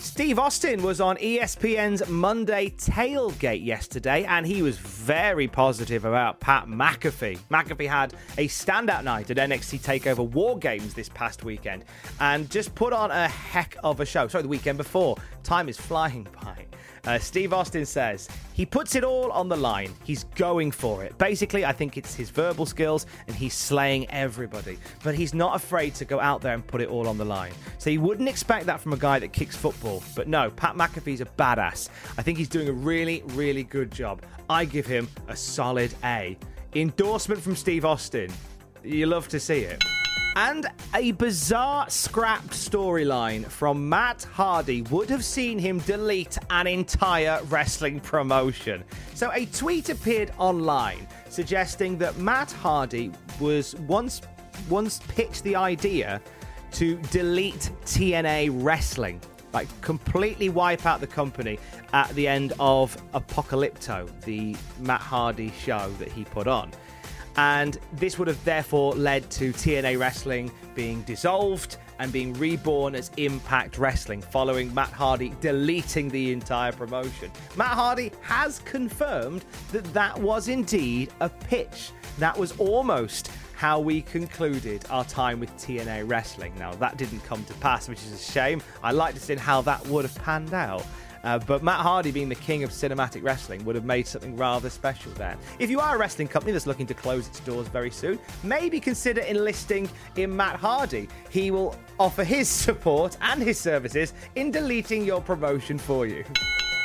Steve 0.00 0.38
Austin 0.38 0.82
was 0.82 1.00
on 1.00 1.16
ESPN's 1.16 2.08
Monday 2.08 2.70
Tailgate 2.70 3.64
yesterday, 3.64 4.24
and 4.24 4.46
he 4.46 4.62
was 4.62 4.78
very 4.78 5.48
positive 5.48 6.04
about 6.04 6.38
Pat 6.38 6.66
McAfee. 6.66 7.38
McAfee 7.50 7.88
had 7.88 8.14
a 8.36 8.46
standout 8.46 9.02
night 9.02 9.30
at 9.30 9.36
NXT 9.36 9.80
TakeOver 9.80 10.30
War 10.30 10.56
Games 10.56 10.94
this 10.94 11.08
past 11.08 11.42
weekend 11.44 11.84
and 12.20 12.48
just 12.48 12.74
put 12.74 12.92
on 12.92 13.10
a 13.10 13.26
heck 13.26 13.76
of 13.82 13.98
a 14.00 14.06
show. 14.06 14.28
Sorry, 14.28 14.42
the 14.42 14.48
weekend 14.48 14.78
before. 14.78 15.16
Time 15.42 15.68
is 15.68 15.76
flying 15.76 16.26
by. 16.42 16.67
Uh, 17.08 17.18
Steve 17.18 17.54
Austin 17.54 17.86
says 17.86 18.28
he 18.52 18.66
puts 18.66 18.94
it 18.94 19.02
all 19.02 19.32
on 19.32 19.48
the 19.48 19.56
line. 19.56 19.94
He's 20.04 20.24
going 20.24 20.70
for 20.70 21.02
it. 21.02 21.16
Basically, 21.16 21.64
I 21.64 21.72
think 21.72 21.96
it's 21.96 22.14
his 22.14 22.28
verbal 22.28 22.66
skills 22.66 23.06
and 23.26 23.34
he's 23.34 23.54
slaying 23.54 24.10
everybody. 24.10 24.76
But 25.02 25.14
he's 25.14 25.32
not 25.32 25.56
afraid 25.56 25.94
to 25.94 26.04
go 26.04 26.20
out 26.20 26.42
there 26.42 26.52
and 26.52 26.66
put 26.66 26.82
it 26.82 26.90
all 26.90 27.08
on 27.08 27.16
the 27.16 27.24
line. 27.24 27.52
So 27.78 27.88
you 27.88 28.02
wouldn't 28.02 28.28
expect 28.28 28.66
that 28.66 28.78
from 28.78 28.92
a 28.92 28.98
guy 28.98 29.18
that 29.20 29.32
kicks 29.32 29.56
football. 29.56 30.02
But 30.14 30.28
no, 30.28 30.50
Pat 30.50 30.74
McAfee's 30.74 31.22
a 31.22 31.24
badass. 31.24 31.88
I 32.18 32.22
think 32.22 32.36
he's 32.36 32.46
doing 32.46 32.68
a 32.68 32.72
really, 32.72 33.22
really 33.28 33.64
good 33.64 33.90
job. 33.90 34.20
I 34.50 34.66
give 34.66 34.84
him 34.84 35.08
a 35.28 35.36
solid 35.36 35.94
A. 36.04 36.36
Endorsement 36.74 37.40
from 37.40 37.56
Steve 37.56 37.86
Austin. 37.86 38.30
You 38.84 39.06
love 39.06 39.28
to 39.28 39.40
see 39.40 39.60
it. 39.60 39.82
And 40.36 40.66
a 40.94 41.12
bizarre 41.12 41.88
scrapped 41.90 42.50
storyline 42.50 43.44
from 43.46 43.88
Matt 43.88 44.24
Hardy 44.32 44.82
would 44.82 45.10
have 45.10 45.24
seen 45.24 45.58
him 45.58 45.78
delete 45.80 46.38
an 46.50 46.66
entire 46.66 47.40
wrestling 47.44 48.00
promotion. 48.00 48.84
So 49.14 49.32
a 49.32 49.46
tweet 49.46 49.88
appeared 49.88 50.32
online 50.38 51.06
suggesting 51.28 51.98
that 51.98 52.16
Matt 52.18 52.52
Hardy 52.52 53.10
was 53.40 53.74
once 53.86 54.20
once 54.68 55.00
pitched 55.08 55.44
the 55.44 55.56
idea 55.56 56.20
to 56.72 56.96
delete 57.10 57.70
TNA 57.84 58.50
wrestling 58.62 59.20
like 59.52 59.68
completely 59.80 60.48
wipe 60.48 60.84
out 60.86 61.00
the 61.00 61.06
company 61.06 61.58
at 61.92 62.08
the 62.10 62.28
end 62.28 62.52
of 62.60 62.96
Apocalypto, 63.12 64.08
the 64.22 64.56
Matt 64.80 65.00
Hardy 65.00 65.52
show 65.58 65.90
that 65.98 66.12
he 66.12 66.24
put 66.24 66.46
on. 66.46 66.70
And 67.38 67.78
this 67.92 68.18
would 68.18 68.26
have 68.26 68.42
therefore 68.44 68.94
led 68.94 69.30
to 69.30 69.52
TNA 69.52 69.96
Wrestling 69.96 70.50
being 70.74 71.02
dissolved 71.02 71.76
and 72.00 72.12
being 72.12 72.32
reborn 72.34 72.96
as 72.96 73.12
Impact 73.16 73.78
Wrestling 73.78 74.20
following 74.20 74.74
Matt 74.74 74.90
Hardy 74.90 75.32
deleting 75.40 76.08
the 76.08 76.32
entire 76.32 76.72
promotion. 76.72 77.30
Matt 77.56 77.74
Hardy 77.74 78.10
has 78.22 78.58
confirmed 78.60 79.44
that 79.70 79.84
that 79.94 80.18
was 80.18 80.48
indeed 80.48 81.12
a 81.20 81.28
pitch. 81.28 81.92
That 82.18 82.36
was 82.36 82.58
almost 82.58 83.30
how 83.54 83.78
we 83.78 84.02
concluded 84.02 84.84
our 84.90 85.04
time 85.04 85.38
with 85.38 85.52
TNA 85.58 86.10
Wrestling. 86.10 86.52
Now, 86.58 86.74
that 86.74 86.96
didn't 86.96 87.20
come 87.20 87.44
to 87.44 87.54
pass, 87.54 87.88
which 87.88 88.02
is 88.02 88.12
a 88.14 88.32
shame. 88.32 88.60
I 88.82 88.90
like 88.90 89.14
to 89.14 89.20
see 89.20 89.36
how 89.36 89.62
that 89.62 89.86
would 89.86 90.04
have 90.04 90.24
panned 90.24 90.54
out. 90.54 90.84
Uh, 91.24 91.38
but 91.38 91.62
Matt 91.62 91.80
Hardy, 91.80 92.10
being 92.10 92.28
the 92.28 92.34
king 92.34 92.64
of 92.64 92.70
cinematic 92.70 93.22
wrestling, 93.22 93.64
would 93.64 93.74
have 93.74 93.84
made 93.84 94.06
something 94.06 94.36
rather 94.36 94.70
special 94.70 95.12
there. 95.12 95.36
If 95.58 95.70
you 95.70 95.80
are 95.80 95.96
a 95.96 95.98
wrestling 95.98 96.28
company 96.28 96.52
that's 96.52 96.66
looking 96.66 96.86
to 96.86 96.94
close 96.94 97.26
its 97.28 97.40
doors 97.40 97.68
very 97.68 97.90
soon, 97.90 98.18
maybe 98.42 98.80
consider 98.80 99.20
enlisting 99.22 99.88
in 100.16 100.34
Matt 100.34 100.56
Hardy. 100.56 101.08
He 101.30 101.50
will 101.50 101.76
offer 101.98 102.24
his 102.24 102.48
support 102.48 103.16
and 103.20 103.42
his 103.42 103.58
services 103.58 104.12
in 104.34 104.50
deleting 104.50 105.04
your 105.04 105.20
promotion 105.20 105.78
for 105.78 106.06
you. 106.06 106.24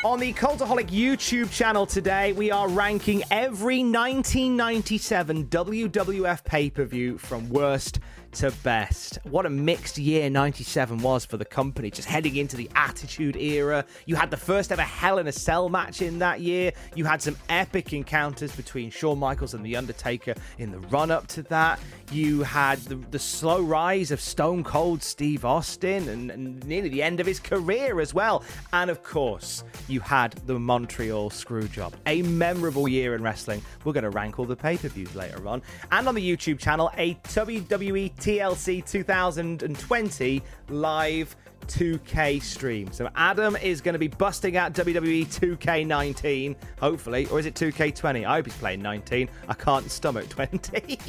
On 0.04 0.20
the 0.20 0.34
Cultaholic 0.34 0.90
YouTube 0.90 1.50
channel 1.50 1.86
today, 1.86 2.34
we 2.34 2.52
are 2.52 2.68
ranking 2.68 3.24
every 3.32 3.80
1997 3.86 5.46
WWF 5.46 6.44
pay 6.44 6.70
per 6.70 6.84
view 6.84 7.18
from 7.18 7.48
worst 7.48 8.00
to 8.34 8.52
best. 8.64 9.20
What 9.24 9.46
a 9.46 9.50
mixed 9.50 9.98
year 9.98 10.30
97 10.30 11.02
was 11.02 11.24
for 11.24 11.38
the 11.38 11.46
company, 11.46 11.92
just 11.92 12.08
heading 12.08 12.36
into 12.36 12.56
the 12.56 12.70
Attitude 12.76 13.36
Era. 13.36 13.86
You 14.06 14.16
had 14.16 14.32
the 14.32 14.38
first 14.38 14.72
ever 14.72 14.82
Hell 14.82 15.20
in 15.20 15.28
a 15.28 15.32
Cell 15.32 15.70
match 15.70 16.02
in 16.02 16.20
that 16.20 16.42
year. 16.42 16.72
You 16.96 17.06
had 17.06 17.22
some 17.22 17.38
epic 17.50 17.94
encounters 17.94 18.56
between 18.56 18.90
Shawn 18.90 19.20
Michaels 19.20 19.54
and 19.54 19.64
The 19.64 19.76
Undertaker 19.76 20.34
in 20.58 20.72
the 20.72 20.80
run 20.80 21.12
up 21.12 21.28
to 21.28 21.44
that. 21.44 21.80
You 22.12 22.44
had 22.44 22.80
the, 22.80 22.96
the 22.96 23.20
slow 23.20 23.62
rise 23.62 24.12
of 24.12 24.20
Stone 24.20 24.64
Cold 24.64 25.04
Steve 25.04 25.46
Austin 25.46 26.10
and, 26.10 26.32
and 26.32 26.66
nearly 26.66 26.90
the 26.90 27.04
end 27.04 27.20
of 27.20 27.28
his 27.28 27.40
career 27.40 28.00
as 28.00 28.14
well. 28.14 28.44
And 28.72 28.90
of 28.90 29.04
course, 29.04 29.64
you 29.88 30.00
had 30.00 30.32
the 30.46 30.58
Montreal 30.58 31.30
Screwjob. 31.30 31.94
A 32.08 32.22
memorable 32.24 32.88
year 32.88 33.16
in 33.16 33.22
wrestling. 33.22 33.62
We're 33.84 33.94
going 33.94 34.04
to 34.04 34.10
rank 34.10 34.40
all 34.40 34.46
the 34.46 34.56
pay 34.56 34.78
per 34.78 34.88
views 34.88 35.16
later 35.16 35.48
on. 35.48 35.62
And 35.92 36.08
on 36.08 36.16
the 36.16 36.36
YouTube 36.36 36.60
channel, 36.60 36.92
a 36.98 37.16
WWE 37.16 38.12
TLC 38.24 38.86
2020 38.90 40.42
live 40.70 41.36
2K 41.68 42.42
stream. 42.42 42.92
So 42.92 43.10
Adam 43.16 43.56
is 43.58 43.82
going 43.82 43.94
to 43.94 44.00
be 44.00 44.08
busting 44.08 44.58
out 44.58 44.74
WWE 44.74 45.26
2K19, 45.28 46.56
hopefully, 46.80 47.28
or 47.28 47.40
is 47.40 47.46
it 47.46 47.56
2K20? 47.56 48.26
I 48.26 48.36
hope 48.36 48.46
he's 48.46 48.56
playing 48.58 48.82
19. 48.82 49.30
I 49.48 49.54
can't 49.54 49.90
stomach 49.90 50.30
20. 50.30 51.00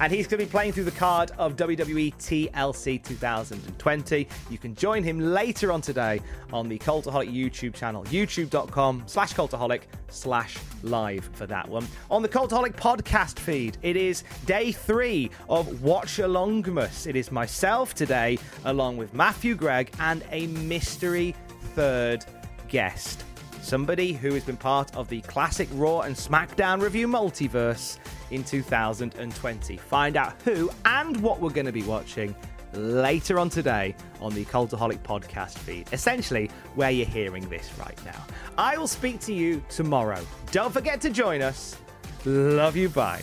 and 0.00 0.12
he's 0.12 0.26
going 0.26 0.40
to 0.40 0.46
be 0.46 0.50
playing 0.50 0.72
through 0.72 0.84
the 0.84 0.90
card 0.92 1.32
of 1.38 1.56
WWE 1.56 2.14
TLC 2.14 3.02
2020. 3.02 4.28
You 4.50 4.58
can 4.58 4.74
join 4.74 5.02
him 5.02 5.18
later 5.20 5.72
on 5.72 5.80
today 5.80 6.20
on 6.52 6.68
the 6.68 6.78
Cultaholic 6.78 7.32
YouTube 7.32 7.74
channel, 7.74 8.04
youtube.com 8.04 9.04
slash 9.06 9.34
cultaholic 9.34 9.82
slash 10.08 10.56
live 10.82 11.28
for 11.32 11.46
that 11.46 11.68
one. 11.68 11.86
On 12.10 12.22
the 12.22 12.28
Cultaholic 12.28 12.74
podcast 12.76 13.38
feed, 13.38 13.78
it 13.82 13.96
is 13.96 14.24
day 14.46 14.72
three 14.72 15.30
of 15.48 15.82
Watch 15.82 16.18
Alongmas. 16.18 17.06
It 17.06 17.16
is 17.16 17.32
myself 17.32 17.94
today, 17.94 18.38
along 18.64 18.96
with 18.96 19.12
Matthew 19.14 19.54
Gregg 19.54 19.83
and 20.00 20.24
a 20.30 20.46
mystery 20.48 21.34
third 21.74 22.24
guest. 22.68 23.24
Somebody 23.62 24.12
who 24.12 24.34
has 24.34 24.44
been 24.44 24.56
part 24.56 24.94
of 24.94 25.08
the 25.08 25.22
classic 25.22 25.68
Raw 25.72 26.00
and 26.00 26.14
SmackDown 26.14 26.82
review 26.82 27.08
multiverse 27.08 27.98
in 28.30 28.44
2020. 28.44 29.76
Find 29.78 30.16
out 30.16 30.34
who 30.42 30.70
and 30.84 31.16
what 31.18 31.40
we're 31.40 31.50
going 31.50 31.66
to 31.66 31.72
be 31.72 31.82
watching 31.82 32.34
later 32.74 33.38
on 33.38 33.48
today 33.48 33.94
on 34.20 34.34
the 34.34 34.44
Cultaholic 34.44 34.98
podcast 35.02 35.56
feed, 35.58 35.88
essentially 35.92 36.50
where 36.74 36.90
you're 36.90 37.06
hearing 37.06 37.48
this 37.48 37.70
right 37.78 37.98
now. 38.04 38.24
I 38.58 38.76
will 38.76 38.88
speak 38.88 39.20
to 39.20 39.32
you 39.32 39.62
tomorrow. 39.68 40.24
Don't 40.50 40.72
forget 40.72 41.00
to 41.02 41.10
join 41.10 41.40
us. 41.40 41.76
Love 42.24 42.76
you. 42.76 42.88
Bye. 42.88 43.22